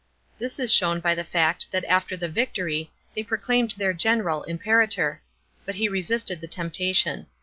This 0.39 0.57
is 0.57 0.73
shown 0.73 0.99
by 0.99 1.13
the 1.13 1.23
fact 1.23 1.69
that 1.71 1.85
after 1.85 2.17
the 2.17 2.27
victory 2.27 2.91
they 3.13 3.21
proclaimed 3.21 3.75
their 3.77 3.93
general 3.93 4.43
Impcrator. 4.49 5.19
But 5.63 5.75
he 5.75 5.87
resisted 5.89 6.41
the 6.41 6.47
temptation. 6.47 7.27